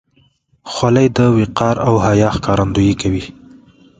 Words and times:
خولۍ 0.71 1.07
د 1.17 1.19
وقار 1.37 1.75
او 1.87 1.93
حیا 2.05 2.29
ښکارندویي 2.37 2.93
کوي. 3.01 3.23